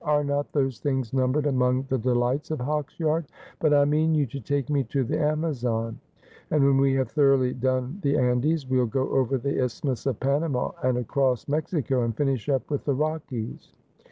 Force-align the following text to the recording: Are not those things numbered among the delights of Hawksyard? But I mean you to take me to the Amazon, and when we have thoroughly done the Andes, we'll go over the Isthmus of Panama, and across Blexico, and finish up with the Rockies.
Are 0.03 0.23
not 0.23 0.51
those 0.51 0.79
things 0.79 1.13
numbered 1.13 1.45
among 1.45 1.83
the 1.87 1.99
delights 1.99 2.49
of 2.49 2.57
Hawksyard? 2.57 3.25
But 3.59 3.71
I 3.71 3.85
mean 3.85 4.15
you 4.15 4.25
to 4.25 4.39
take 4.39 4.67
me 4.67 4.83
to 4.85 5.03
the 5.03 5.19
Amazon, 5.21 5.99
and 6.49 6.63
when 6.63 6.77
we 6.77 6.93
have 6.95 7.11
thoroughly 7.11 7.53
done 7.53 7.99
the 8.01 8.17
Andes, 8.17 8.65
we'll 8.65 8.87
go 8.87 9.07
over 9.11 9.37
the 9.37 9.63
Isthmus 9.63 10.07
of 10.07 10.19
Panama, 10.19 10.71
and 10.81 10.97
across 10.97 11.45
Blexico, 11.45 12.03
and 12.03 12.17
finish 12.17 12.49
up 12.49 12.67
with 12.71 12.83
the 12.85 12.95
Rockies. 12.95 13.73